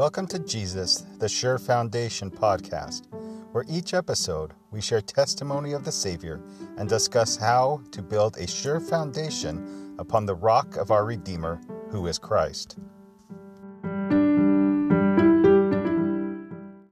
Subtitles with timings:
[0.00, 3.12] Welcome to Jesus, the Sure Foundation podcast,
[3.52, 6.40] where each episode we share testimony of the Savior
[6.78, 11.60] and discuss how to build a sure foundation upon the rock of our Redeemer,
[11.90, 12.78] who is Christ.